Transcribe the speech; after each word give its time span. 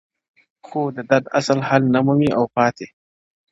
خو 0.65 0.81
د 0.95 0.97
درد 1.09 1.25
اصل 1.39 1.59
حل 1.67 1.83
نه 1.93 1.99
مومي 2.05 2.29
او 2.37 2.45
پاتې, 2.55 2.87